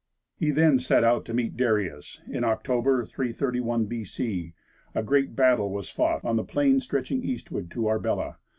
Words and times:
He 0.35 0.49
then 0.49 0.67
again 0.69 0.79
set 0.79 1.03
out 1.03 1.25
to 1.25 1.33
meet 1.35 1.55
Darius; 1.55 2.21
in 2.27 2.43
October, 2.43 3.05
331 3.05 3.85
B.C., 3.85 4.53
a 4.95 5.03
great 5.03 5.35
battle 5.35 5.69
was 5.69 5.89
fought 5.91 6.25
on 6.25 6.37
the 6.37 6.43
plain 6.43 6.79
stretching 6.79 7.21
eastward 7.23 7.69
to 7.69 7.85
Arbela. 7.87 8.37